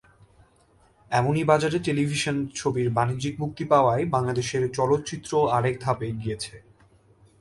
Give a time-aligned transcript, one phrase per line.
[1.11, 6.55] এমনই বাজারে টেলিভিশন ছবির বাণিজ্যিক মুক্তি পাওয়ায় বাংলাদেশের চলচ্চিত্র আরেক ধাপ এগিয়েছে।